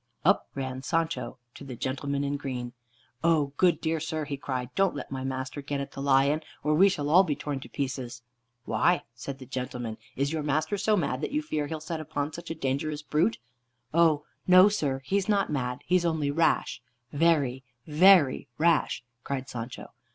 [0.25, 2.73] Up ran Sancho to the gentleman in green.
[3.23, 6.73] "O good, dear sir," he cried, "don't let my master get at the lion, or
[6.73, 8.23] we shall all be torn to pieces."
[8.65, 12.33] "Why," said the gentleman, "is your master so mad that you fear he'll set upon
[12.33, 13.37] such a dangerous brute."
[13.93, 16.81] "Oh no, sir, he's not mad; he's only rash,
[17.13, 19.91] very, very rash," cried Sancho.